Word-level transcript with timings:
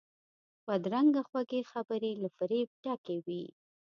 بدرنګه 0.65 1.21
خوږې 1.29 1.61
خبرې 1.71 2.11
له 2.21 2.29
فریب 2.37 2.69
ډکې 2.83 3.17
وي 3.25 3.43